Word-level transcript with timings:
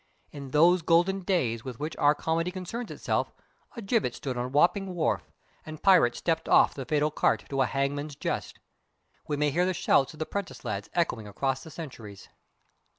In 0.31 0.49
those 0.49 0.81
golden 0.81 1.19
days 1.19 1.63
with 1.63 1.79
which 1.79 1.95
our 1.97 2.15
comedy 2.15 2.49
concerns 2.49 2.89
itself, 2.89 3.31
a 3.75 3.83
gibbet 3.83 4.15
stood 4.15 4.35
on 4.35 4.51
Wapping 4.51 4.95
wharf 4.95 5.29
and 5.63 5.83
pirates 5.83 6.17
stepped 6.17 6.49
off 6.49 6.73
the 6.73 6.85
fatal 6.85 7.11
cart 7.11 7.43
to 7.49 7.61
a 7.61 7.67
hangman's 7.67 8.15
jest. 8.15 8.57
We 9.27 9.37
may 9.37 9.51
hear 9.51 9.67
the 9.67 9.75
shouts 9.75 10.13
of 10.13 10.17
the 10.17 10.25
'prentice 10.25 10.65
lads 10.65 10.89
echoing 10.95 11.27
across 11.27 11.61
the 11.61 11.69
centuries. 11.69 12.29